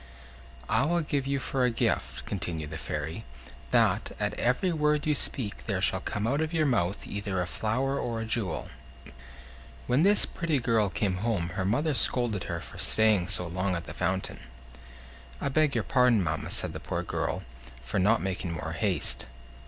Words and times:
"I 0.67 0.83
will 0.85 1.01
give 1.01 1.27
you 1.27 1.37
for 1.37 1.63
a 1.63 1.69
gift," 1.69 2.25
continued 2.25 2.71
the 2.71 2.79
Fairy, 2.79 3.23
"that, 3.69 4.13
at 4.19 4.33
every 4.33 4.71
word 4.73 5.05
you 5.05 5.13
speak, 5.13 5.67
there 5.67 5.79
shall 5.79 5.99
come 5.99 6.25
out 6.25 6.41
of 6.41 6.51
your 6.53 6.65
mouth 6.65 7.05
either 7.05 7.39
a 7.39 7.45
flower 7.45 7.99
or 7.99 8.19
a 8.19 8.25
jewel." 8.25 8.69
When 9.85 10.01
this 10.01 10.25
pretty 10.25 10.57
girl 10.57 10.89
came 10.89 11.17
home 11.17 11.49
her 11.49 11.65
mother 11.65 11.93
scolded 11.93 12.45
her 12.45 12.61
for 12.61 12.79
staying 12.79 13.27
so 13.27 13.45
long 13.45 13.75
at 13.75 13.83
the 13.85 13.93
fountain. 13.93 14.39
"I 15.39 15.49
beg 15.49 15.75
your 15.75 15.83
pardon, 15.83 16.23
mamma," 16.23 16.49
said 16.49 16.73
the 16.73 16.79
poor 16.79 17.03
girl, 17.03 17.43
"for 17.83 17.99
not 17.99 18.23
making 18.23 18.53
more 18.53 18.71
haste." 18.71 19.27